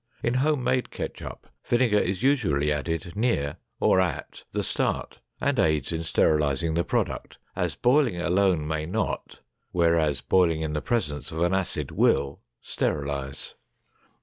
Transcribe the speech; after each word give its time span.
In 0.23 0.33
home 0.33 0.63
made 0.63 0.89
ketchup, 0.89 1.47
vinegar 1.63 1.99
is 1.99 2.23
usually 2.23 2.71
added 2.71 3.15
near, 3.15 3.57
or 3.79 3.99
at, 4.01 4.45
the 4.51 4.63
start, 4.63 5.19
and 5.39 5.59
aids 5.59 5.91
in 5.91 6.01
sterilizing 6.01 6.73
the 6.73 6.83
product, 6.83 7.37
as 7.55 7.75
boiling 7.75 8.19
alone 8.19 8.67
may 8.67 8.87
not, 8.87 9.41
whereas, 9.71 10.21
boiling 10.21 10.63
in 10.63 10.73
the 10.73 10.81
presence 10.81 11.31
of 11.31 11.43
an 11.43 11.53
acid 11.53 11.91
will, 11.91 12.41
sterilize. 12.61 13.53